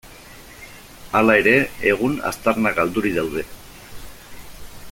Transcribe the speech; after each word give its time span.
Hala 1.19 1.35
ere, 1.43 1.53
egun 1.91 2.17
aztarnak 2.31 2.81
galdurik 2.81 3.17
daude. 3.21 3.45